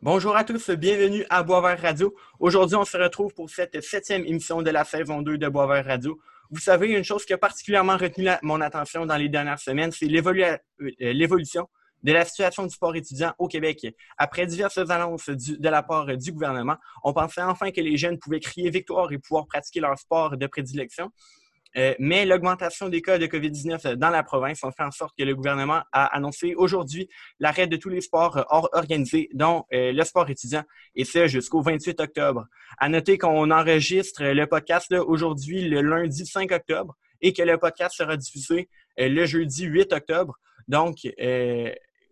[0.00, 2.14] Bonjour à tous, bienvenue à Boisvert Radio.
[2.38, 6.20] Aujourd'hui, on se retrouve pour cette septième émission de la saison 2 de Boisvert Radio.
[6.52, 10.06] Vous savez, une chose qui a particulièrement retenu mon attention dans les dernières semaines, c'est
[10.06, 10.56] euh,
[11.00, 11.68] l'évolution
[12.04, 13.88] de la situation du sport étudiant au Québec.
[14.16, 18.38] Après diverses annonces de la part du gouvernement, on pensait enfin que les jeunes pouvaient
[18.38, 21.10] crier victoire et pouvoir pratiquer leur sport de prédilection.
[21.78, 25.22] Euh, mais l'augmentation des cas de COVID-19 dans la province a fait en sorte que
[25.22, 27.08] le gouvernement a annoncé aujourd'hui
[27.38, 30.64] l'arrêt de tous les sports organisés, dont euh, le sport étudiant,
[30.96, 32.46] et ce jusqu'au 28 octobre.
[32.78, 37.94] À noter qu'on enregistre le podcast aujourd'hui le lundi 5 octobre et que le podcast
[37.96, 38.68] sera diffusé
[38.98, 40.36] euh, le jeudi 8 octobre.
[40.66, 40.96] Donc,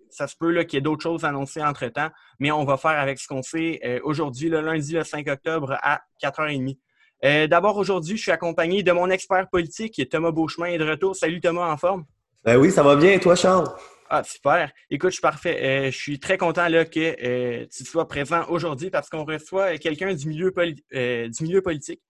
[0.08, 2.08] ça se peut qu'il y ait d'autres choses annoncées entre-temps,
[2.38, 6.00] mais on va faire avec ce qu'on fait aujourd'hui, le lundi le 5 octobre à
[6.22, 6.78] 4h30.
[7.24, 11.16] Euh, d'abord, aujourd'hui, je suis accompagné de mon expert politique, Thomas Beauchemin, est de retour.
[11.16, 12.04] Salut Thomas, en forme?
[12.44, 13.12] Ben oui, ça va bien.
[13.12, 13.68] Et toi, Charles?
[14.08, 14.70] Ah, super.
[14.90, 15.58] Écoute, je suis parfait.
[15.62, 19.78] Euh, je suis très content là, que euh, tu sois présent aujourd'hui parce qu'on reçoit
[19.78, 22.02] quelqu'un du, milieu du milieu politique.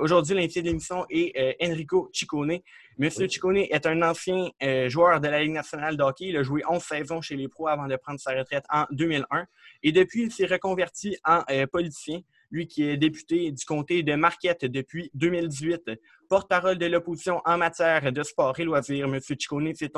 [0.00, 2.58] aujourd'hui, l'invité de l'émission est Enrico Ciccone.
[2.98, 4.50] Monsieur Ciccone est un ancien
[4.88, 6.26] joueur de la Ligue nationale de hockey.
[6.26, 9.46] Il a joué 11 saisons chez les pros avant de prendre sa retraite en 2001.
[9.82, 12.20] Et depuis, il s'est reconverti en politicien
[12.54, 15.90] lui qui est député du comté de Marquette depuis 2018.
[16.28, 19.20] Porte-parole de l'opposition en matière de sport et loisirs, M.
[19.20, 19.92] Ciccone s'est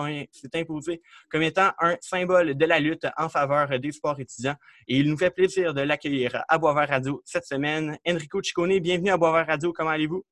[0.54, 4.56] imposé comme étant un symbole de la lutte en faveur des sports étudiants
[4.88, 7.98] et il nous fait plaisir de l'accueillir à Boisvert Radio cette semaine.
[8.08, 9.72] Enrico Ciccone, bienvenue à Boisvert Radio.
[9.72, 10.24] Comment allez-vous?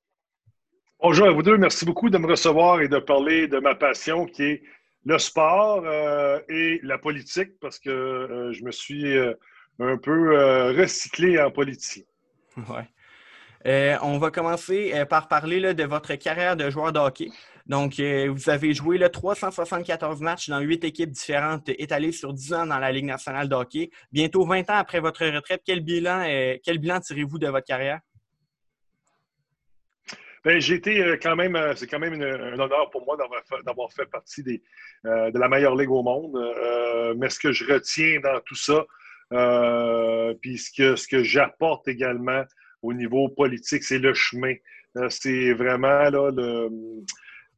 [1.00, 1.58] Bonjour à vous deux.
[1.58, 4.62] Merci beaucoup de me recevoir et de parler de ma passion qui est
[5.04, 9.34] le sport euh, et la politique parce que euh, je me suis euh,
[9.78, 10.36] un peu
[10.72, 12.06] recyclé en politique.
[12.68, 12.88] Ouais.
[13.66, 17.30] Euh, on va commencer euh, par parler de votre carrière de joueur de hockey.
[17.64, 22.52] Donc, euh, vous avez joué là, 374 matchs dans huit équipes différentes étalées sur 10
[22.52, 23.90] ans dans la Ligue nationale de hockey.
[24.12, 26.26] Bientôt 20 ans après votre retraite, quel bilan,
[26.66, 28.00] bilan tirez-vous de votre carrière?
[30.44, 33.16] Ben, j'ai été quand même, c'est quand même un honneur pour moi
[33.64, 34.62] d'avoir fait, partie des,
[35.04, 36.36] de la meilleure ligue au monde.
[37.16, 38.84] mais ce que je retiens dans tout ça,
[40.40, 42.44] puis ce que, ce que j'apporte également
[42.84, 44.54] au niveau politique, c'est le chemin.
[44.96, 46.10] Euh, c'est vraiment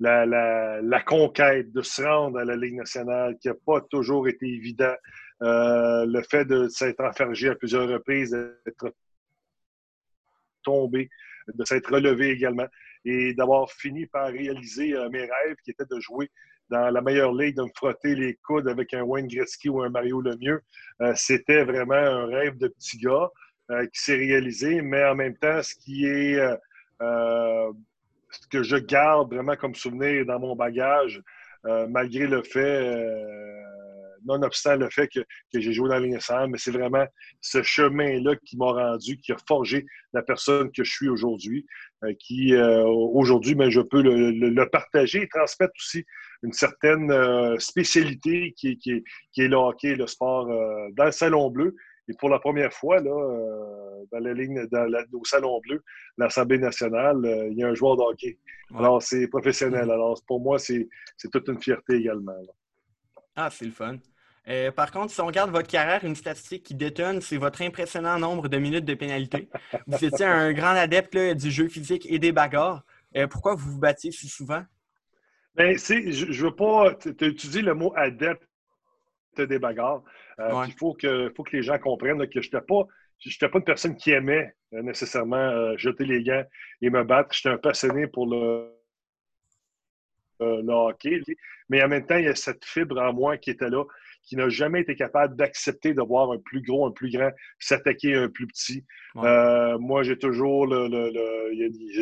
[0.01, 4.95] la, conquête de se rendre à la Ligue nationale qui n'a pas toujours été évident.
[5.43, 8.95] Euh, le fait de s'être enfergé à plusieurs reprises, d'être
[10.63, 11.11] tombé,
[11.53, 12.67] de s'être relevé également
[13.05, 16.31] et d'avoir fini par réaliser mes rêves qui étaient de jouer
[16.71, 19.89] dans la meilleure ligue de me frotter les coudes avec un Wayne Gretzky ou un
[19.89, 20.61] Mario Lemieux.
[21.01, 23.29] Euh, c'était vraiment un rêve de petit gars
[23.71, 27.73] euh, qui s'est réalisé, mais en même temps, ce qui est euh,
[28.31, 31.23] ce que je garde vraiment comme souvenir dans mon bagage,
[31.89, 32.95] malgré le fait,
[34.27, 35.21] nonobstant le fait que,
[35.53, 37.07] que j'ai joué dans la ligne mais c'est vraiment
[37.41, 41.67] ce chemin-là qui m'a rendu, qui a forgé la personne que je suis aujourd'hui,
[42.19, 46.05] qui aujourd'hui, mais je peux le, le, partager et transmettre aussi
[46.43, 51.13] une certaine euh, spécialité qui, qui, qui, est le hockey, le sport euh, dans le
[51.13, 51.75] Salon Bleu.
[52.09, 55.83] Et pour la première fois, là, euh, dans la ligne, dans au Salon Bleu,
[56.19, 58.39] l'Assemblée nationale, il y a un joueur de hockey.
[58.77, 59.91] Alors, c'est professionnel.
[59.91, 60.89] Alors, pour moi, c'est
[61.33, 62.33] toute une fierté également.
[63.35, 63.99] Ah, c'est le fun.
[64.75, 68.49] Par contre, si on regarde votre carrière, une statistique qui détonne, c'est votre impressionnant nombre
[68.49, 69.49] de minutes de pénalité.
[69.87, 72.85] Vous étiez un grand adepte du jeu physique et des bagarres.
[73.31, 74.63] pourquoi vous vous battiez si souvent?
[75.57, 78.47] Ben, je ne veux pas utiliser le mot adepte
[79.45, 80.03] des bagarres.
[80.39, 83.65] Euh, il faut que, faut que les gens comprennent que je n'étais pas, pas une
[83.65, 86.45] personne qui aimait euh, nécessairement euh, jeter les gants
[86.83, 87.35] et me battre.
[87.35, 88.71] J'étais un passionné pour le,
[90.41, 91.21] le hockey.
[91.69, 93.85] Mais en même temps, il y a cette fibre en moi qui était là
[94.27, 98.15] qui n'a jamais été capable d'accepter de voir un plus gros, un plus grand s'attaquer
[98.15, 98.85] à un plus petit.
[99.17, 100.89] Euh, moi, j'ai toujours le,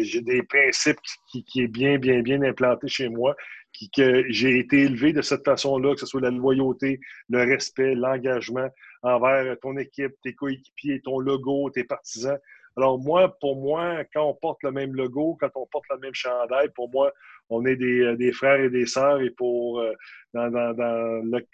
[0.03, 0.99] j'ai des principes
[1.31, 3.37] qui, qui, est bien, bien, bien implanté chez moi,
[3.73, 6.99] qui, que j'ai été élevé de cette façon-là, que ce soit la loyauté,
[7.29, 8.69] le respect, l'engagement
[9.03, 12.39] envers ton équipe, tes coéquipiers, ton logo, tes partisans.
[12.77, 16.15] Alors moi, pour moi, quand on porte le même logo, quand on porte le même
[16.15, 17.13] chandail, pour moi,
[17.51, 19.21] on est des, euh, des frères et des sœurs.
[19.21, 19.93] Et pour euh,
[20.33, 20.73] dans, dans,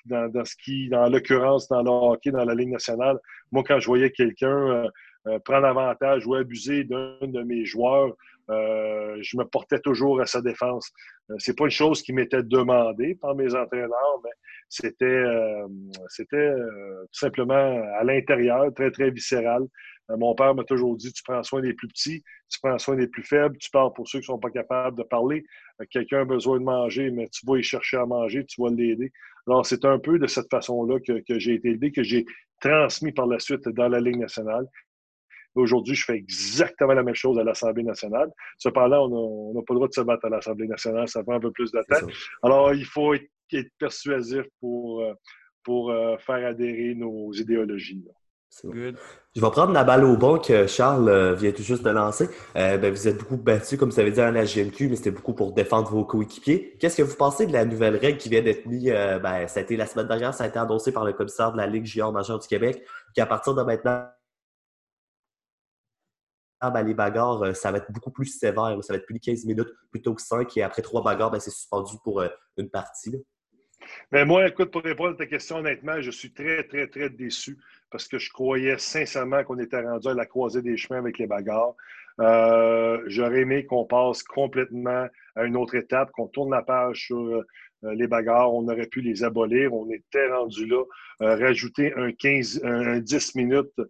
[0.06, 3.19] dans, ce qui, dans l'occurrence, dans le hockey, dans la Ligue nationale,
[3.52, 4.90] moi, quand je voyais quelqu'un
[5.26, 8.14] euh, prendre avantage ou abuser d'un de mes joueurs,
[8.48, 10.90] je me portais toujours à sa défense.
[11.38, 14.31] c'est pas une chose qui m'était demandée par mes entraîneurs, mais
[14.69, 15.25] c'était
[16.08, 19.62] c'était tout simplement à l'intérieur, très, très viscéral.
[20.18, 23.06] Mon père m'a toujours dit, tu prends soin des plus petits, tu prends soin des
[23.06, 25.44] plus faibles, tu parles pour ceux qui ne sont pas capables de parler.
[25.90, 29.12] Quelqu'un a besoin de manger, mais tu vas y chercher à manger, tu vas l'aider.
[29.46, 32.24] Alors, c'est un peu de cette façon-là que, que j'ai été aidé, que j'ai
[32.60, 34.66] transmis par la suite dans la Ligue nationale.
[35.54, 38.30] Aujourd'hui, je fais exactement la même chose à l'Assemblée nationale.
[38.58, 41.08] Cependant, on n'a pas le droit de se battre à l'Assemblée nationale.
[41.08, 42.06] Ça prend un peu plus de temps.
[42.42, 43.26] Alors, il faut être,
[43.78, 45.12] persuasif pour, euh,
[45.64, 48.04] pour euh, faire adhérer nos idéologies.
[48.62, 52.29] Je vais prendre la balle au bon que Charles euh, vient tout juste de lancer.
[52.55, 55.35] Ben, vous êtes beaucoup battu, comme ça veut dire, à la GMQ, mais c'était beaucoup
[55.35, 56.76] pour défendre vos coéquipiers.
[56.81, 58.85] Qu'est-ce que vous pensez de la nouvelle règle qui vient d'être mise?
[58.85, 61.56] ben, ça a été la semaine dernière, ça a été annoncé par le commissaire de
[61.56, 62.82] la Ligue junior majeure du Québec,
[63.14, 64.06] qu'à partir de maintenant,
[66.62, 68.76] ah, ben, les bagarres, euh, ça va être beaucoup plus sévère.
[68.82, 70.56] Ça va être plus de 15 minutes plutôt que 5.
[70.58, 73.25] Et après trois bagarres, ben, c'est suspendu pour euh, une partie.
[74.12, 77.58] Mais moi, écoute, pour répondre à ta question, honnêtement, je suis très, très, très déçu
[77.90, 81.26] parce que je croyais sincèrement qu'on était rendu à la croisée des chemins avec les
[81.26, 81.75] bagarres.
[82.20, 87.42] Euh, j'aurais aimé qu'on passe complètement à une autre étape, qu'on tourne la page sur
[87.82, 88.52] les bagarres.
[88.54, 89.75] On aurait pu les abolir.
[89.75, 90.84] On était rendu là.
[91.20, 93.81] rajouter un 15, un 10 minutes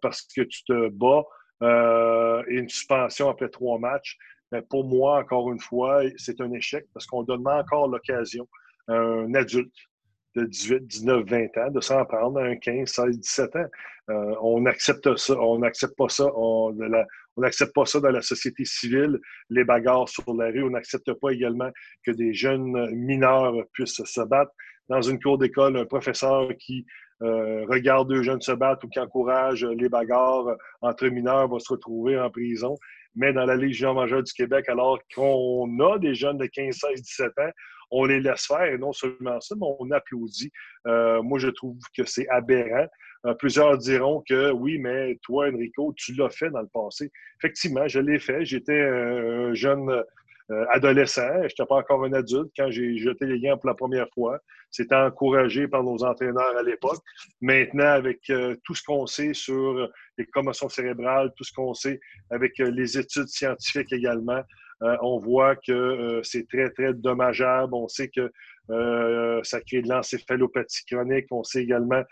[0.00, 1.24] parce que tu te bats
[1.62, 4.18] euh, et une suspension après trois matchs.
[4.52, 8.46] Mais pour moi, encore une fois, c'est un échec parce qu'on donne encore l'occasion
[8.88, 9.72] un adulte
[10.36, 13.66] de 18, 19, 20 ans de s'en prendre à un 15, 16, 17 ans.
[14.10, 16.74] Euh, on accepte ça, on n'accepte pas ça, on
[17.36, 20.64] n'accepte pas ça dans la société civile, les bagarres sur la rue.
[20.64, 21.70] On n'accepte pas également
[22.04, 24.50] que des jeunes mineurs puissent se battre.
[24.88, 26.84] Dans une cour d'école, un professeur qui
[27.22, 31.72] euh, regarde deux jeunes se battre ou qui encourage les bagarres entre mineurs va se
[31.72, 32.76] retrouver en prison.
[33.14, 37.02] Mais dans la Légion majeure du Québec, alors qu'on a des jeunes de 15, 16,
[37.02, 37.50] 17 ans,
[37.90, 40.50] on les laisse faire et non seulement ça, mais on applaudit.
[40.86, 42.86] Euh, moi, je trouve que c'est aberrant.
[43.26, 47.10] Euh, plusieurs diront que oui, mais toi, Enrico, tu l'as fait dans le passé.
[47.38, 48.44] Effectivement, je l'ai fait.
[48.44, 50.04] J'étais un jeune
[50.50, 53.74] euh, adolescent, je n'étais pas encore un adulte quand j'ai jeté les liens pour la
[53.74, 54.38] première fois.
[54.74, 56.98] C'était encouragé par nos entraîneurs à l'époque.
[57.40, 59.88] Maintenant, avec euh, tout ce qu'on sait sur
[60.18, 62.00] les commotions cérébrales, tout ce qu'on sait
[62.30, 64.42] avec euh, les études scientifiques également,
[65.00, 67.72] on voit que c'est très, très dommageable.
[67.72, 68.30] On sait que
[69.42, 71.26] ça crée de l'encéphalopathie chronique.
[71.30, 72.02] On sait également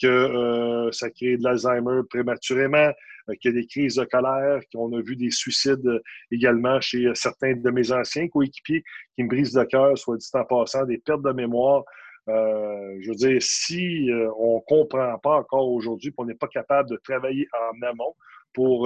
[0.00, 2.92] que ça crée de l'Alzheimer prématurément.
[3.28, 6.00] Euh, qu'il y a des crises de colère, qu'on a vu des suicides euh,
[6.30, 8.82] également chez euh, certains de mes anciens coéquipiers
[9.14, 11.84] qui me brisent le cœur, soit dit en passant, des pertes de mémoire.
[12.26, 14.08] Je veux dire, si
[14.38, 18.14] on ne comprend pas encore aujourd'hui, qu'on n'est pas capable de travailler en amont
[18.54, 18.82] pour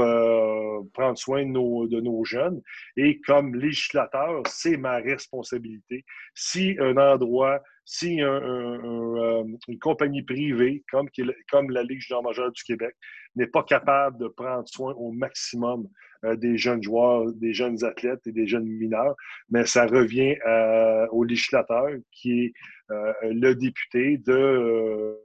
[0.94, 2.62] prendre soin de nos, de nos, jeunes,
[2.97, 6.05] et comme législateur, c'est ma responsabilité.
[6.35, 11.09] Si un endroit si euh, une compagnie privée comme,
[11.50, 12.94] comme la Ligue junior majeure du Québec
[13.37, 15.88] n'est pas capable de prendre soin au maximum
[16.25, 19.15] euh, des jeunes joueurs, des jeunes athlètes et des jeunes mineurs,
[19.50, 22.53] mais ça revient euh, au législateur qui est
[22.88, 25.21] le député de,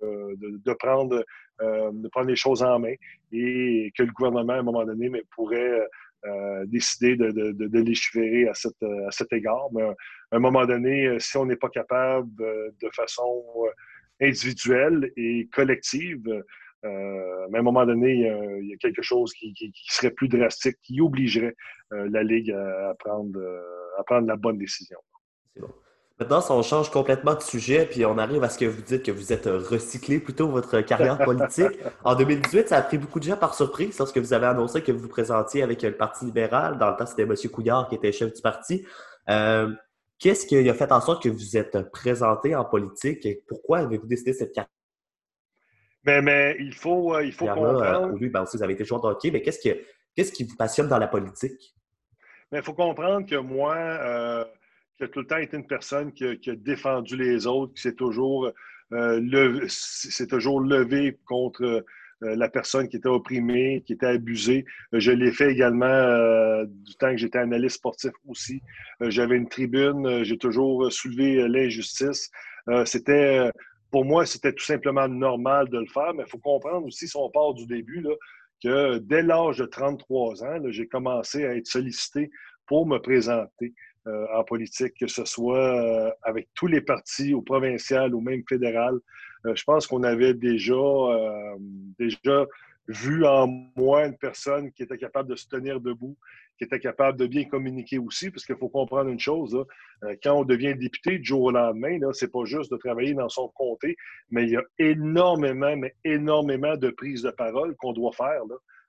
[0.66, 1.24] de, prendre,
[1.60, 2.94] de prendre les choses en main
[3.32, 5.88] et que le gouvernement, à un moment donné, mais pourrait
[6.26, 9.68] euh, décider de, de, de, légiférer à, cette, à, cet égard.
[9.74, 9.96] Mais à
[10.36, 13.44] un moment donné, euh, si on n'est pas capable euh, de façon
[14.22, 16.28] individuelle et collective,
[16.86, 18.14] euh, mais à un moment donné,
[18.62, 21.56] il y a, quelque chose qui, qui, serait plus drastique, qui obligerait
[21.90, 23.40] la Ligue à, prendre,
[23.98, 25.00] à prendre la bonne décision.
[26.22, 29.02] Maintenant, si on change complètement de sujet, puis on arrive à ce que vous dites
[29.02, 31.80] que vous êtes recyclé plutôt votre carrière politique.
[32.04, 34.92] en 2018, ça a pris beaucoup de gens par surprise lorsque vous avez annoncé que
[34.92, 36.78] vous vous présentiez avec le Parti libéral.
[36.78, 37.34] Dans le temps, c'était M.
[37.52, 38.86] Couillard qui était chef du parti.
[39.32, 39.74] Euh,
[40.20, 44.06] qu'est-ce qui a fait en sorte que vous êtes présenté en politique et pourquoi avez-vous
[44.06, 44.70] décidé cette carrière?
[46.06, 47.82] Mais, mais il faut, euh, il faut comprendre.
[47.82, 49.74] Euh, oui, ben, vous avez été joueur de hockey, mais qu'est-ce qui,
[50.16, 51.74] qu'est-ce qui vous passionne dans la politique?
[52.52, 54.46] Mais il faut comprendre que moi,
[55.08, 58.52] tout le temps été une personne qui a, défendu les autres, qui s'est toujours,
[58.94, 59.68] euh,
[60.30, 64.66] toujours levé contre euh, la personne qui était opprimée, qui était abusée.
[64.94, 68.62] Euh, je l'ai fait également du temps que j'étais analyste sportif aussi.
[69.02, 72.30] J'avais une tribune, j'ai toujours soulevé l'injustice.
[72.86, 73.50] c'était,
[73.90, 77.18] pour moi, c'était tout simplement normal de le faire, mais il faut comprendre aussi, si
[77.18, 78.06] on part du début,
[78.64, 82.30] que dès l'âge de 33 ans, j'ai commencé à être sollicité
[82.68, 83.74] pour me présenter.
[84.08, 88.42] Euh, en politique, que ce soit euh, avec tous les partis, au provincial ou même
[88.50, 88.98] fédéral.
[89.46, 90.74] Euh, je pense qu'on avait déjà,
[92.00, 92.48] déjà
[92.88, 96.18] vu en moi une personne qui était capable de se tenir debout,
[96.58, 99.56] qui était capable de bien communiquer aussi, parce qu'il faut comprendre une chose,
[100.24, 103.30] quand on devient député du jour au lendemain, ce n'est pas juste de travailler dans
[103.30, 103.96] son comté,
[104.32, 108.42] mais il y a énormément, mais énormément de prises de parole qu'on doit faire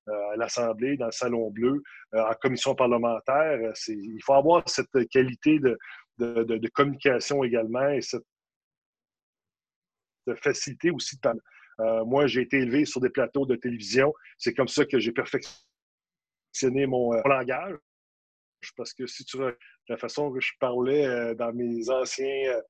[0.07, 1.83] à l'Assemblée, dans le Salon Bleu,
[2.15, 3.59] euh, en commission parlementaire.
[3.89, 5.79] Il faut avoir cette qualité de,
[6.19, 8.25] de, communication également et cette
[10.43, 11.33] facilité aussi de
[12.05, 14.13] moi, j'ai été élevé sur des plateaux de télévision.
[14.39, 15.57] C'est comme ça que j'ai perfectionné
[16.65, 17.77] euh, mon, langage.
[18.77, 19.39] Parce que si tu
[19.89, 22.61] la façon que je parlais euh, dans mes anciens,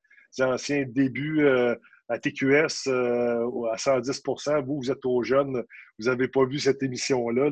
[0.40, 1.46] euh, anciens débuts
[2.12, 5.62] à TQS à 110% vous, vous êtes trop jeune,
[5.98, 7.50] vous n'avez pas vu cette émission-là,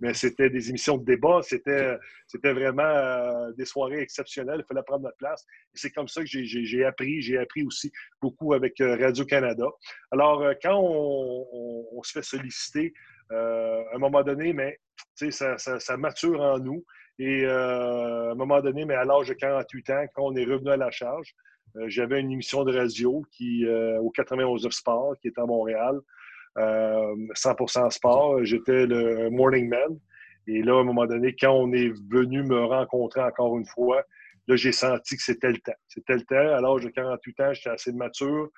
[0.00, 1.96] mais c'était des émissions de débat, c'était,
[2.26, 5.44] c'était vraiment des soirées exceptionnelles, il fallait prendre notre place.
[5.74, 9.66] Et c'est comme ça que j'ai, appris, j'ai appris aussi beaucoup avec Radio-Canada.
[10.10, 12.92] Alors, quand on, se fait solliciter,
[13.30, 14.78] à un moment donné, mais
[15.30, 16.84] ça, ça, mature en nous.
[17.18, 20.44] Et euh, à un moment donné, mais à l'âge de 48 ans, quand on est
[20.44, 21.53] revenu à la charge, euh,
[21.86, 26.00] j'avais une émission de radio qui, euh, au 91 Sport, qui est à Montréal,
[26.56, 28.44] 100% sport.
[28.44, 29.98] J'étais le morning man.
[30.46, 34.04] Et là, à un moment donné, quand on est venu me rencontrer encore une fois,
[34.46, 35.74] là, j'ai senti que c'était le temps.
[35.88, 36.36] C'était le temps.
[36.36, 38.50] À l'âge de 48 ans, j'étais assez mature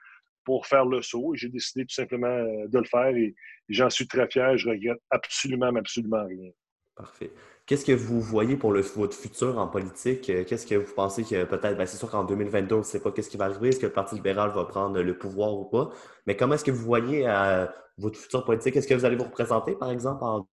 [0.45, 1.33] pour faire le saut.
[1.35, 3.35] J'ai décidé tout simplement euh, de le faire et,
[3.69, 4.57] j'en suis très fier.
[4.57, 6.51] Je regrette absolument, absolument rien.
[6.95, 7.31] Parfait.
[7.67, 10.31] Qu'est-ce que vous voyez pour le, votre futur en politique?
[10.31, 13.01] Euh, qu'est-ce que vous pensez que peut-être, ben, c'est sûr qu'en 2022, on ne sait
[13.01, 15.65] pas qu'est-ce qui va arriver, est-ce que le Parti libéral va prendre le pouvoir ou
[15.65, 15.91] pas,
[16.27, 17.67] mais comment est-ce que vous voyez euh,
[17.99, 18.77] votre futur politique?
[18.77, 20.49] Est-ce que vous allez vous représenter, par exemple, en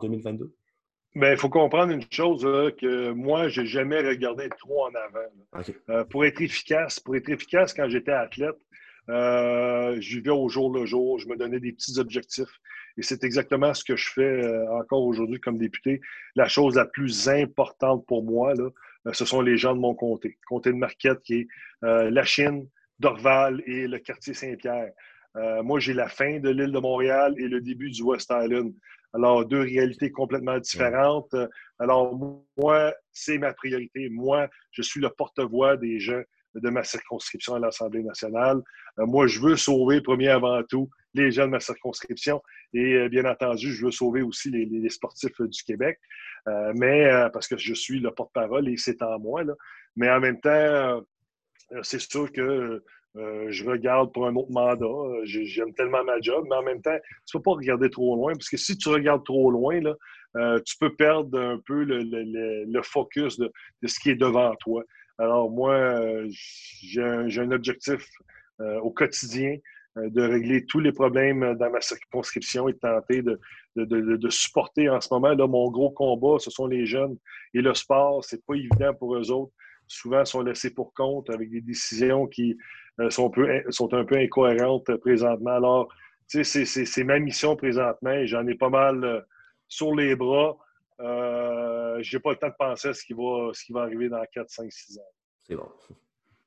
[0.00, 0.54] 2022?
[1.14, 2.42] il faut comprendre une chose,
[2.78, 5.64] que moi, je n'ai jamais regardé trop en avant.
[5.90, 8.56] Euh, pour être efficace, pour être efficace, quand j'étais athlète,
[9.08, 12.60] euh, je vivais au jour le jour, je me donnais des petits objectifs.
[12.98, 16.00] Et c'est exactement ce que je fais euh, encore aujourd'hui comme député.
[16.34, 18.68] La chose la plus importante pour moi, là,
[19.12, 20.36] ce sont les gens de mon comté.
[20.46, 21.48] Comté de Marquette, qui est
[21.80, 24.90] la Chine, Dorval et le quartier Saint-Pierre.
[25.62, 28.74] moi, j'ai la fin de l'île de Montréal et le début du West Island.
[29.14, 31.34] Alors, deux réalités complètement différentes.
[31.78, 34.10] Alors, moi, c'est ma priorité.
[34.10, 36.22] Moi, je suis le porte-voix des gens
[36.54, 38.60] de ma circonscription à l'Assemblée nationale.
[38.98, 40.88] Euh, moi, je veux sauver, premier avant tout,
[41.22, 45.40] les gens de ma circonscription et, euh, bien entendu, je veux sauver aussi les, sportifs
[45.40, 45.98] du Québec,
[46.48, 49.42] euh, mais parce que je suis le porte-parole et c'est en moi.
[49.96, 51.02] Mais en même temps,
[51.82, 52.82] c'est sûr que
[53.16, 54.86] euh, je regarde pour un autre mandat.
[54.86, 58.14] Euh, j'aime tellement ma job, mais en même temps, tu ne peux pas regarder trop
[58.16, 59.80] loin, parce que si tu regardes trop loin,
[60.36, 63.50] euh, tu peux perdre un peu le, focus de,
[63.86, 64.84] ce qui est devant toi.
[65.18, 68.06] Alors moi, j'ai un, objectif
[68.60, 69.56] au quotidien
[70.06, 73.38] de régler tous les problèmes dans ma circonscription et de tenter de,
[73.76, 75.30] de, supporter en ce moment.
[75.30, 77.16] Là, mon gros combat, ce sont les jeunes
[77.54, 78.24] et le sport.
[78.24, 79.52] C'est pas évident pour eux autres.
[79.86, 82.56] Souvent, ils sont laissés pour compte avec des décisions qui
[83.00, 83.32] euh, sont,
[83.70, 85.52] sont un peu incohérentes présentement.
[85.52, 85.88] Alors,
[86.28, 89.20] tu sais, c'est ma mission présentement et j'en ai pas mal euh,
[89.66, 90.58] sur les bras.
[91.00, 93.82] Euh, je n'ai pas le temps de penser à ce qui va, ce qui va
[93.82, 95.02] arriver dans 4, 5, 6 ans.
[95.46, 95.68] C'est bon.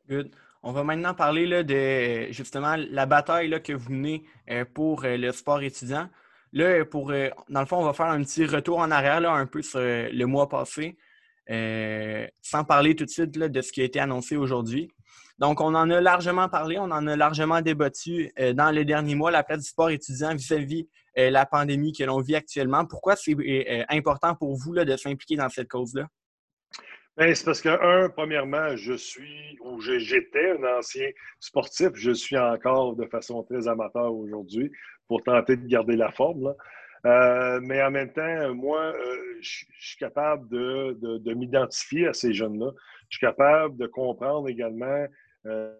[0.08, 0.36] Good.
[0.64, 4.26] On va maintenant parler de justement la bataille que vous menez
[4.74, 6.08] pour le sport étudiant.
[6.54, 7.12] Là, pour,
[7.50, 9.80] dans le fond, on va faire un petit retour en arrière là, un peu sur
[9.80, 10.98] le mois passé,
[11.48, 14.92] sans parler tout de suite de ce qui a été annoncé aujourd'hui.
[15.42, 19.16] Donc, on en a largement parlé, on en a largement débattu euh, dans les derniers
[19.16, 20.88] mois, la place du sport étudiant vis-à-vis
[21.18, 22.86] euh, la pandémie que l'on vit actuellement.
[22.86, 26.08] Pourquoi c'est euh, important pour vous de s'impliquer dans cette cause-là?
[27.22, 31.08] Ben, c'est parce que, un, premièrement, je suis ou j'étais un ancien
[31.40, 31.90] sportif.
[31.94, 34.72] Je suis encore de façon très amateur aujourd'hui
[35.08, 36.56] pour tenter de garder la forme.
[37.04, 38.96] mais en même temps, moi,
[39.40, 42.72] je suis capable de m'identifier à ces jeunes-là.
[43.10, 45.06] Je suis capable de comprendre également
[45.46, 45.76] euh,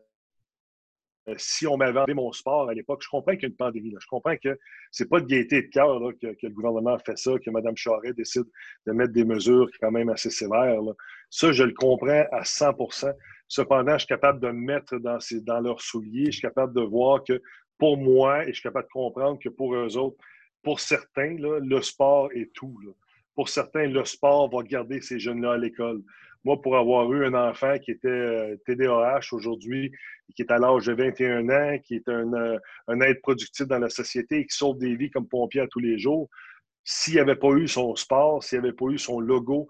[1.38, 3.94] si on m'avait vendu mon sport à l'époque, je comprends qu'il y a une pandémie.
[4.00, 4.58] Je comprends que
[4.92, 7.76] ce n'est pas de gaieté et de cœur que, le gouvernement fait ça, que Mme
[7.76, 8.46] Charest décide
[8.86, 10.80] de mettre des mesures quand même assez sévères.
[11.30, 13.14] Ça, je le comprends à 100%
[13.48, 16.28] Cependant, je suis capable de me mettre dans, dans leurs souliers.
[16.28, 17.42] Je suis capable de voir que
[17.78, 20.16] pour moi, et je suis capable de comprendre que pour eux autres,
[20.64, 22.80] pour certains, le sport est tout.
[23.36, 26.02] Pour certains, le sport va garder ces jeunes-là à l'école.
[26.44, 29.92] Moi, pour avoir eu un enfant qui était TDAH euh, aujourd'hui,
[30.36, 32.58] qui est à l'âge de 21 ans, qui est un, euh,
[32.88, 35.80] un être productif dans la société et qui sauve des vies comme pompier à tous
[35.80, 36.30] les jours,
[36.84, 39.68] s'il n'y avait pas eu son sport, s'il n'y avait pas eu son logo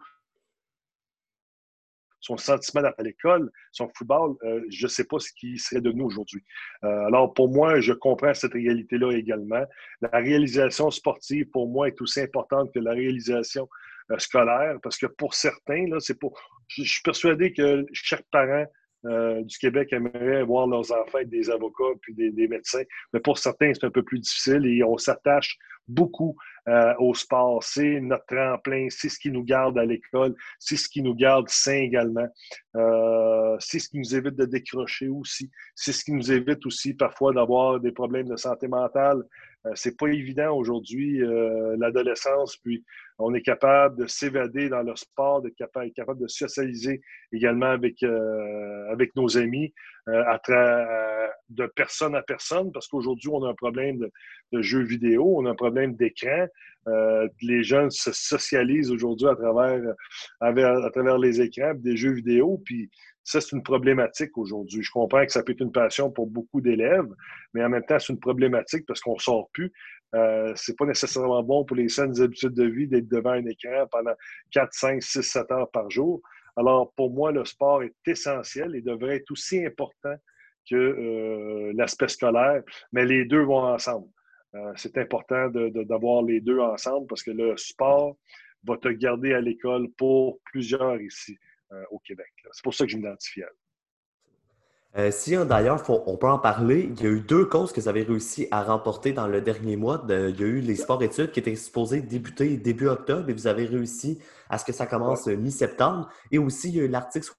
[2.21, 5.91] son sentiment à l'école, son football, euh, je ne sais pas ce qui serait de
[5.91, 6.43] nous aujourd'hui.
[6.83, 9.65] Euh, alors, pour moi, je comprends cette réalité-là également.
[10.01, 13.67] La réalisation sportive, pour moi, est aussi importante que la réalisation
[14.17, 16.39] scolaire, parce que pour certains, là, c'est pour.
[16.67, 18.65] Je suis persuadé que chaque parent
[19.03, 22.83] du Québec aimerait voir leurs enfants être des avocats puis des médecins.
[23.13, 25.57] Mais pour certains, c'est un peu plus difficile et on s'attache
[25.87, 26.35] beaucoup
[26.67, 27.63] euh, au sport.
[27.63, 31.49] C'est notre tremplin, c'est ce qui nous garde à l'école, c'est ce qui nous garde
[31.49, 32.27] sain également.
[32.75, 35.49] Euh, c'est ce qui nous évite de décrocher aussi.
[35.75, 39.23] C'est ce qui nous évite aussi parfois d'avoir des problèmes de santé mentale.
[39.65, 41.19] Euh, c'est pas évident aujourd'hui,
[41.77, 42.83] l'adolescence, puis
[43.19, 48.03] on est capable de s'évader dans le sport, d'être capable, capable de socialiser également avec,
[48.91, 49.73] avec nos amis,
[50.07, 50.37] à
[51.51, 54.11] de personne à personne, parce qu'aujourd'hui, on a un problème de,
[54.53, 56.47] de jeux vidéo, on a un problème d'écran.
[56.87, 59.81] Euh, les jeunes se socialisent aujourd'hui à travers,
[60.39, 62.89] à, travers les écrans, des jeux vidéo, puis
[63.23, 64.81] ça, c'est une problématique aujourd'hui.
[64.81, 67.09] Je comprends que ça peut être une passion pour beaucoup d'élèves,
[67.53, 69.71] mais en même temps, c'est une problématique parce qu'on ne sort plus.
[70.15, 73.85] Euh, c'est pas nécessairement bon pour les saines habitudes de vie d'être devant un écran
[73.91, 74.13] pendant
[74.51, 76.21] 4, 5, 6, 7 heures par jour.
[76.55, 80.15] Alors, pour moi, le sport est essentiel et devrait être aussi important
[80.69, 84.07] que euh, l'aspect scolaire, mais les deux vont ensemble.
[84.53, 88.17] Euh, c'est important d'avoir les deux ensemble parce que le sport
[88.63, 91.37] va te garder à l'école pour plusieurs ici
[91.71, 92.31] euh, au Québec.
[92.51, 93.49] C'est pour ça que je m'identifie à
[94.97, 97.87] euh, si d'ailleurs, on peut en parler, il y a eu deux causes que vous
[97.87, 100.03] avez réussi à remporter dans le dernier mois.
[100.09, 103.65] il y a eu les sports-études qui étaient supposés débuter début octobre et vous avez
[103.65, 104.19] réussi
[104.49, 106.09] à ce que ça commence mi-septembre.
[106.31, 107.31] Et aussi, il y a eu l'article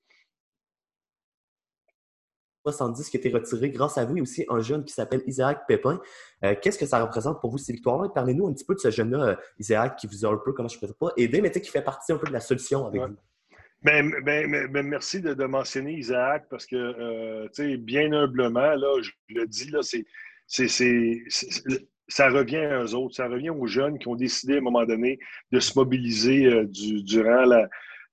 [2.65, 5.67] 70 qui a été retiré grâce à vous et aussi un jeune qui s'appelle Isaac
[5.67, 6.01] Pépin.
[6.45, 8.09] Euh, qu'est-ce que ça représente pour vous ces victoires-là?
[8.15, 10.69] Parlez-nous un petit peu de ce jeune-là, euh, Isaac, qui vous a un peu, comment
[10.69, 13.03] je ne peux pas aider, mais qui fait partie un peu de la solution avec
[13.03, 13.17] vous.
[13.85, 19.03] Ben, ben, ben, merci de, mentionner Isaac parce que, euh, tu sais, bien humblement, là,
[19.03, 20.05] je le dis, là, c'est,
[22.09, 24.85] ça revient à eux autres, ça revient aux jeunes qui ont décidé à un moment
[24.85, 25.19] donné
[25.51, 27.69] de se mobiliser durant la,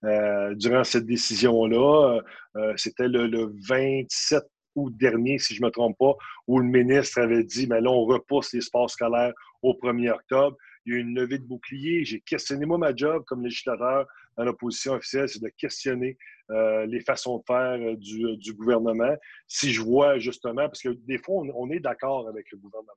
[0.05, 2.21] euh, durant cette décision-là.
[2.55, 4.43] Euh, c'était le, 27
[4.75, 6.13] août dernier, si je ne me trompe pas,
[6.47, 10.55] où le ministre avait dit, mais là, on repousse les sports scolaires au 1er octobre.
[10.89, 12.03] Il y a eu une levée de bouclier.
[12.03, 16.17] J'ai questionné, moi, ma job comme législateur dans l'opposition officielle, c'est de questionner
[16.49, 19.15] euh, les façons de faire du, gouvernement.
[19.47, 22.93] Si je vois justement, parce que des fois, on, est d'accord avec le gouvernement.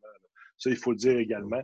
[0.57, 1.63] Ça, il faut le dire également.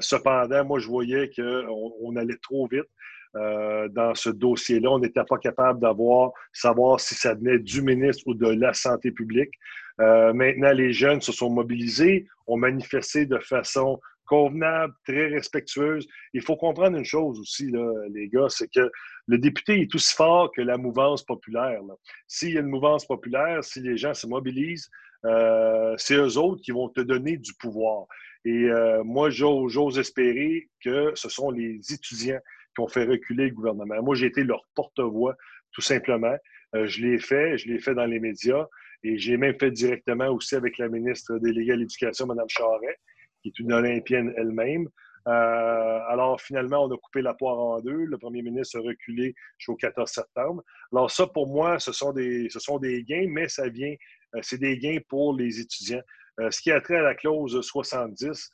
[0.00, 2.88] cependant, moi, je voyais qu'on on allait trop vite.
[3.36, 4.90] Euh, dans ce dossier-là.
[4.90, 9.12] On n'était pas capable d'avoir, savoir si ça venait du ministre ou de la santé
[9.12, 9.52] publique.
[10.00, 16.06] Euh, maintenant, les jeunes se sont mobilisés, ont manifesté de façon convenable, très respectueuse.
[16.34, 18.90] Il faut comprendre une chose aussi, là, les gars, c'est que
[19.26, 21.80] le député est aussi fort que la mouvance populaire.
[22.26, 24.88] S'il y a une mouvance populaire, si les gens se mobilisent,
[25.24, 28.06] euh, c'est eux autres qui vont te donner du pouvoir.
[28.44, 28.68] Et
[29.04, 32.40] moi, j'ose espérer que ce sont les étudiants
[32.74, 34.02] qui ont fait reculer le gouvernement.
[34.02, 35.34] Moi, j'ai été leur porte-voix,
[35.72, 36.36] tout simplement.
[36.74, 38.66] Euh, je l'ai fait, je l'ai fait dans les médias
[39.02, 42.98] et j'ai même fait directement aussi avec la ministre déléguée à l'Éducation, Mme Charret,
[43.42, 44.88] qui est une Olympienne elle-même.
[45.26, 48.04] Euh, alors, finalement, on a coupé la poire en deux.
[48.04, 50.62] Le premier ministre a reculé jusqu'au 14 septembre.
[50.92, 53.94] Alors, ça, pour moi, ce sont des, ce sont des gains, mais ça vient,
[54.34, 56.02] euh, c'est des gains pour les étudiants.
[56.50, 58.50] ce qui a trait à la clause 70,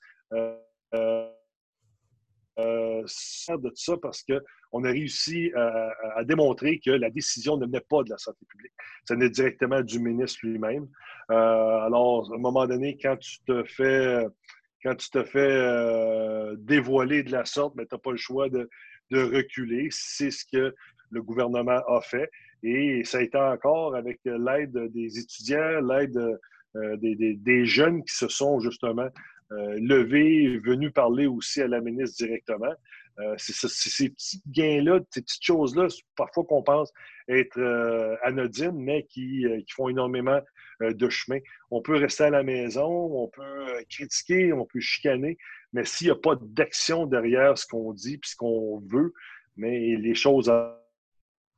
[2.59, 3.03] euh,
[3.49, 8.11] de ça parce qu'on a réussi à, démontrer que la décision ne venait pas de
[8.11, 8.73] la santé publique.
[9.07, 10.89] Ça venait directement du ministre lui-même.
[11.31, 14.27] Euh, alors, à un moment donné, quand tu te fais,
[14.85, 18.49] quand tu te fais euh, dévoiler de la sorte, mais tu n'as pas le choix
[18.49, 18.69] de,
[19.11, 19.89] reculer.
[19.91, 20.75] C'est ce que
[21.11, 22.29] le gouvernement a fait.
[22.65, 26.19] Et ça a été encore avec l'aide des étudiants, l'aide
[26.75, 29.09] des, des, jeunes qui se sont justement
[29.53, 32.73] euh, levé, venu parler aussi à la ministre directement.
[33.21, 36.93] Euh, c'est ces petits gains-là, ces petites choses-là, parfois qu'on pense
[37.29, 40.41] être euh, anodines, mais qui, font énormément
[40.81, 41.39] de chemin.
[41.71, 45.39] On peut rester à la maison, on peut critiquer, on peut chicaner,
[45.73, 49.13] mais s'il n'y a pas d'action derrière ce qu'on dit et ce qu'on veut,
[49.57, 50.53] mais les choses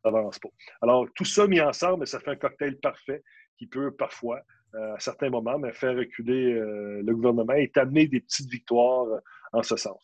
[0.05, 0.51] n'avancent pas.
[0.83, 3.23] Alors, tout ça mis ensemble, ça fait un cocktail parfait
[3.59, 4.41] qui peut parfois
[4.77, 9.21] euh, à certains moments, faire reculer euh, le gouvernement et amener des petites victoires euh,
[9.53, 10.03] en ce sens.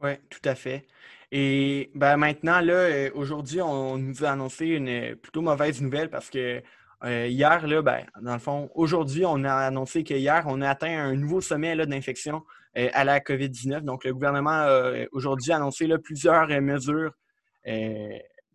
[0.00, 0.86] Oui, tout à fait.
[1.32, 6.62] Et ben, maintenant, là, aujourd'hui, on nous a annoncé une plutôt mauvaise nouvelle parce que
[7.04, 11.14] hier, là, ben, dans le fond, aujourd'hui, on a annoncé qu'hier, on a atteint un
[11.14, 12.42] nouveau sommet d'infection
[12.74, 13.80] à la COVID-19.
[13.80, 17.12] Donc, le gouvernement a aujourd'hui annoncé là, plusieurs mesures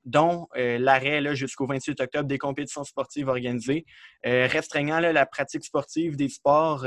[0.04, 3.86] dont l'arrêt jusqu'au 28 octobre des compétitions sportives organisées,
[4.24, 6.86] restreignant la pratique sportive des sports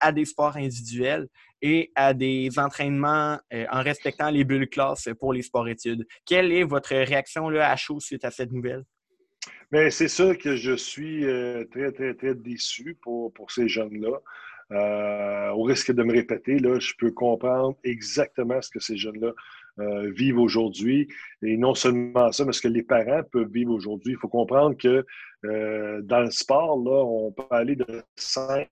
[0.00, 1.28] à des sports individuels
[1.62, 3.38] et à des entraînements
[3.70, 6.06] en respectant les bulles classes pour les sports-études.
[6.26, 8.84] Quelle est votre réaction là, à chaud suite à cette nouvelle?
[9.72, 11.24] Bien, c'est sûr que je suis
[11.70, 14.20] très, très, très déçu pour, pour ces jeunes-là.
[14.72, 19.32] Euh, au risque de me répéter, là, je peux comprendre exactement ce que ces jeunes-là
[19.80, 21.08] euh, vivent aujourd'hui.
[21.42, 24.12] Et non seulement ça, mais ce que les parents peuvent vivre aujourd'hui.
[24.12, 25.04] Il faut comprendre que
[25.44, 28.68] euh, dans le sport, là, on peut aller de 5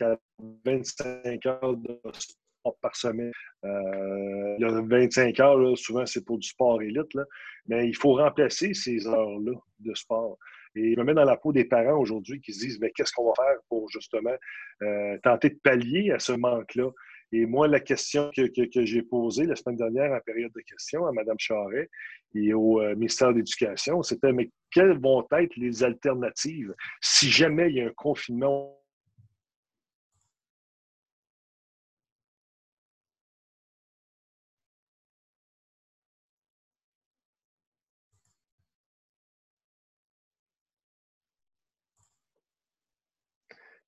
[0.00, 0.16] à
[0.64, 2.39] 25 heures de sport
[2.80, 3.32] par semaine.
[3.64, 7.24] Euh, le 25 heures, souvent, c'est pour du sport élite, là,
[7.66, 10.38] mais il faut remplacer ces heures-là de sport.
[10.76, 13.12] Et je me mets dans la peau des parents aujourd'hui qui se disent mais qu'est-ce
[13.12, 14.34] qu'on va faire pour justement
[14.82, 16.90] euh, tenter de pallier à ce manque-là?
[17.32, 21.12] Et moi, la question que, j'ai posée la semaine dernière en période de questions à
[21.12, 21.88] Mme Charret
[22.34, 27.70] et au euh, ministère de l'Éducation, c'était mais quelles vont être les alternatives si jamais
[27.70, 28.79] il y a un confinement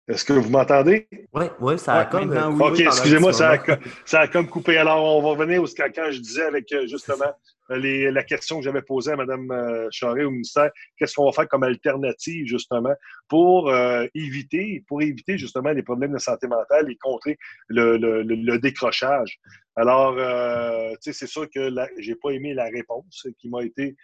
[0.09, 1.07] Est-ce que vous m'entendez?
[1.33, 2.33] Oui, oui, ça a comme.
[2.33, 4.77] Euh, OK, excusez-moi, ça, a, comme coupé.
[4.77, 7.33] Alors, on va revenir au, quand je disais avec euh, justement
[7.71, 11.33] les, la question que j'avais posée à Mme euh, Charest au ministère, qu'est-ce qu'on va
[11.33, 12.95] faire comme alternative justement
[13.29, 13.73] pour
[14.15, 17.38] éviter, pour éviter justement les problèmes de santé mentale et contrer
[17.69, 19.38] le, décrochage?
[19.77, 23.95] Alors, tu sais, c'est sûr que je n'ai pas aimé la réponse qui m'a été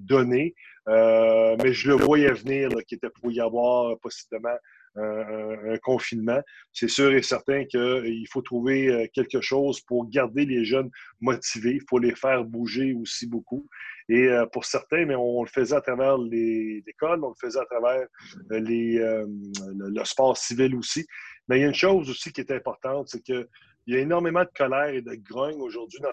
[0.00, 0.54] donnée,
[0.86, 4.56] mais je le voyais venir qu'il était pour y avoir possiblement
[4.96, 6.40] un, confinement,
[6.72, 11.74] c'est sûr et certain qu'il faut trouver euh, quelque chose pour garder les jeunes motivés.
[11.74, 13.66] Il faut les faire bouger aussi beaucoup.
[14.08, 17.58] Et euh, pour certains, mais on le faisait à travers les écoles, on le faisait
[17.58, 18.06] à travers
[18.52, 21.04] euh, le, sport civil aussi.
[21.48, 23.48] Mais il y a une chose aussi qui est importante, c'est que
[23.86, 26.08] il y a énormément de colère et de grogne aujourd'hui dans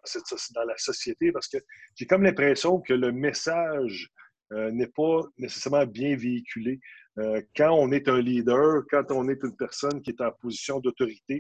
[0.66, 1.58] la société parce que
[1.96, 4.10] j'ai comme l'impression que le message
[4.52, 6.82] n'est pas nécessairement bien véhiculé.
[7.20, 10.80] Euh, quand on est un leader, quand on est une personne qui est en position
[10.80, 11.40] d'autorité,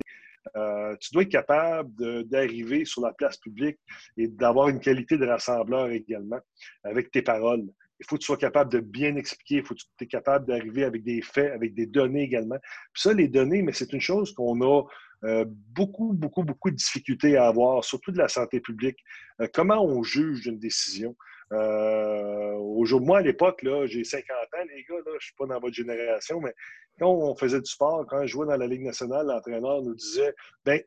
[0.55, 3.77] euh, tu dois être capable d'arriver sur la place publique
[4.17, 6.39] et d'avoir une qualité de rassembleur également
[6.84, 7.63] avec tes paroles.
[7.99, 10.47] Il faut que tu sois capable de bien expliquer, il faut que tu sois capable
[10.47, 12.57] d'arriver avec des faits, avec des données également.
[12.91, 14.84] Puis ça, les données, mais c'est une chose qu'on a
[15.23, 18.97] euh, beaucoup, beaucoup, beaucoup de difficultés à avoir, surtout de la santé publique.
[19.53, 21.15] comment on juge une décision?
[21.51, 25.45] Euh, aujourd'hui, moi, à l'époque, j'ai 50 ans, les gars, là, je ne suis pas
[25.45, 26.53] dans votre génération, mais
[26.99, 30.33] quand on faisait du sport, quand je jouais dans la Ligue nationale, l'entraîneur nous disait
[30.65, 30.81] ben,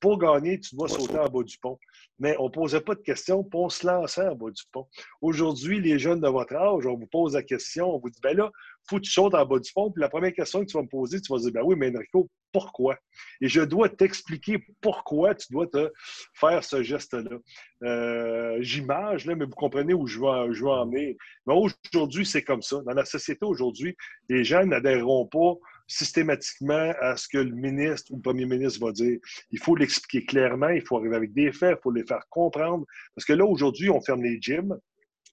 [0.00, 1.78] pour gagner, tu dois sauter en bas du pont.
[2.18, 4.86] Mais on ne posait pas de questions, puis on se lançait en bas du pont.
[5.20, 8.36] Aujourd'hui, les jeunes de votre âge, on vous pose la question, on vous dit ben
[8.36, 8.50] là,
[8.88, 9.90] faut que tu sautes en bas du pont.
[9.90, 11.94] Puis la première question que tu vas me poser, tu vas dire ben oui, mais
[11.94, 12.96] Enrico, pourquoi?
[13.40, 15.92] Et je dois t'expliquer pourquoi tu dois te
[16.34, 17.38] faire ce geste-là.
[17.82, 21.14] Euh, j'image, mais vous comprenez où je veux, je veux en venir.
[21.46, 22.80] Mais aujourd'hui, c'est comme ça.
[22.84, 23.96] Dans la société aujourd'hui,
[24.28, 25.54] les gens n'adhéreront pas
[25.86, 29.18] systématiquement à ce que le ministre ou le premier ministre va dire.
[29.50, 32.86] Il faut l'expliquer clairement, il faut arriver avec des faits, il faut les faire comprendre.
[33.14, 34.78] Parce que là, aujourd'hui, on ferme les gyms.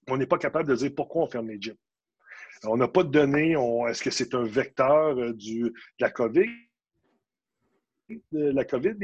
[0.08, 1.76] On n'est pas capable de dire pourquoi on ferme les gyms.
[2.64, 3.56] On n'a pas de données.
[3.88, 6.48] Est-ce que c'est un vecteur euh, de la COVID?
[8.32, 8.94] la COVID?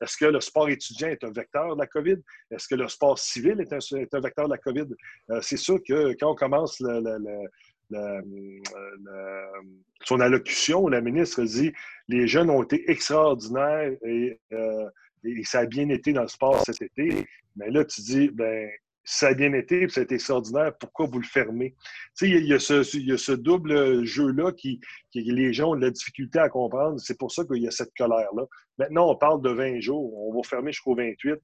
[0.00, 2.18] Est-ce que le sport étudiant est un vecteur de la COVID?
[2.50, 4.88] Est-ce que le sport civil est un, vecteur de la COVID?
[5.30, 6.82] Euh, c'est sûr que quand on commence
[10.04, 11.72] son allocution, la ministre dit
[12.08, 14.88] les jeunes ont été extraordinaires et, euh,
[15.24, 17.26] et, ça a bien été dans le sport cet été.
[17.56, 18.68] Mais là, tu dis, ben,
[19.04, 21.74] ça a bien été, ça a été extraordinaire, pourquoi vous le fermez?
[22.20, 26.48] Il y, a ce, double jeu-là qui, qui, les gens ont de la difficulté à
[26.48, 27.00] comprendre.
[27.00, 28.44] C'est pour ça qu'il y a cette colère-là.
[28.78, 30.28] Maintenant, on parle de 20 jours.
[30.28, 31.34] On va fermer jusqu'au 28.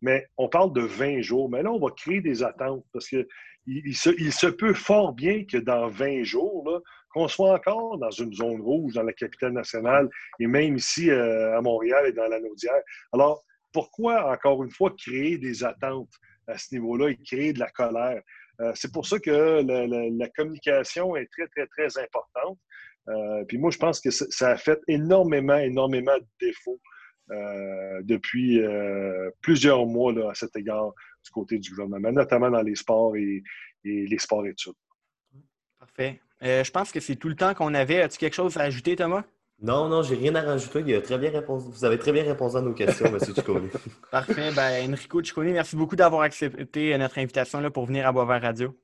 [0.00, 1.50] Mais on parle de 20 jours.
[1.50, 3.26] Mais là, on va créer des attentes parce que
[3.66, 6.82] il, se, peut fort bien que dans 20 jours,
[7.14, 10.08] qu'on soit encore dans une zone rouge dans la capitale nationale
[10.40, 12.82] et même ici euh, à Montréal et dans la Naudière.
[13.12, 16.10] Alors, pourquoi, encore une fois, créer des attentes?
[16.46, 18.20] À ce niveau-là et créer de la colère.
[18.60, 22.58] Euh, c'est pour ça que la, communication est très, très, très importante.
[23.08, 26.80] Euh, puis moi, je pense que ça a fait énormément, énormément de défauts
[27.30, 28.60] euh, depuis
[29.40, 30.92] plusieurs mois là, à cet égard
[31.24, 33.42] du côté du gouvernement, notamment dans les sports et,
[33.84, 34.74] et les sports études.
[35.78, 36.20] Parfait.
[36.40, 38.02] je pense que c'est tout le temps qu'on avait.
[38.02, 39.24] As-tu quelque chose à ajouter, Thomas?
[39.62, 40.82] Non, non, j'ai rien à rajouter.
[40.84, 41.66] Il a très bien répondu.
[41.70, 43.18] Vous avez très bien répondu à nos questions, M.
[43.20, 43.70] Ciccone.
[44.10, 44.50] Parfait.
[44.56, 48.76] Ben, Enrico Ciccone, merci beaucoup d'avoir accepté notre invitation là, pour venir à Boisvert Radio.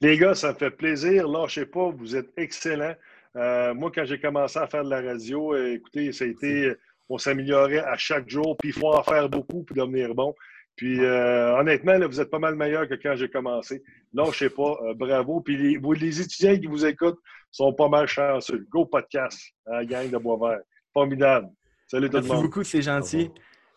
[0.00, 1.28] Les gars, ça me fait plaisir.
[1.28, 2.94] Lâchez pas, vous êtes excellents.
[3.36, 6.72] Euh, moi, quand j'ai commencé à faire de la radio, euh, écoutez, ça a été,
[7.10, 10.34] on s'améliorait à chaque jour, puis il faut en faire beaucoup pour devenir bon.
[10.76, 13.82] Puis euh, honnêtement, vous êtes pas mal meilleur que quand j'ai commencé.
[14.14, 15.42] Lâchez pas, bravo.
[15.42, 18.66] Puis les, les, étudiants qui vous écoutent sont pas mal chanceux.
[18.70, 20.60] Go podcast, hein, gang de Boisvert.
[20.92, 21.48] Formidable.
[21.86, 22.30] Salut tout le monde.
[22.30, 23.30] Merci beaucoup, c'est gentil.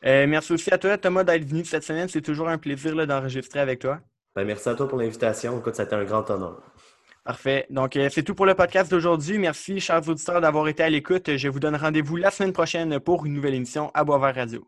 [0.04, 2.08] merci aussi à toi, Thomas, d'être venu cette semaine.
[2.08, 4.00] C'est toujours un plaisir d'enregistrer avec toi.
[4.36, 5.60] Ben, merci à toi pour l'invitation.
[5.60, 6.62] Écoute, ça a été un grand honneur.
[7.24, 7.66] Parfait.
[7.70, 9.38] Donc, euh, c'est tout pour le podcast d'aujourd'hui.
[9.38, 11.38] Merci, chers auditeurs, d'avoir été à l'écoute.
[11.38, 14.68] Je vous donne rendez-vous la semaine prochaine pour une nouvelle émission à Boisvert Radio.